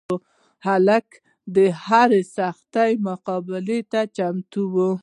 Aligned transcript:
هلک 0.65 1.07
د 1.55 1.57
هر 1.85 2.09
سختي 2.37 2.91
مقابلې 3.07 3.79
ته 3.91 4.01
چمتو 4.15 4.61
وي. 4.73 4.91